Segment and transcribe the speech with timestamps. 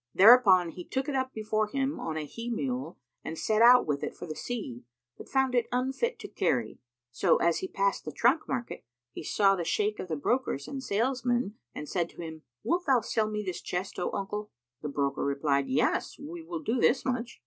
[0.15, 4.01] Thereupon he took it up before him on a he mule and set out with
[4.03, 4.81] it for the sea,
[5.15, 6.79] but found it unfit to carry;
[7.11, 10.67] so, as he passed by the trunk market, he saw the Shaykh of the brokers
[10.67, 14.49] and salesmen and said to him, "Wilt thou sell me this chest, O uncle?"
[14.81, 17.39] The broker replied, "Yes, we will do this much."